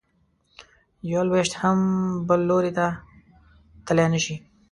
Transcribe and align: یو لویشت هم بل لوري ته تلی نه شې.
یو 1.11 1.21
لویشت 1.29 1.53
هم 1.61 1.77
بل 2.27 2.41
لوري 2.49 2.71
ته 2.77 2.87
تلی 3.85 4.07
نه 4.13 4.19
شې. 4.23 4.35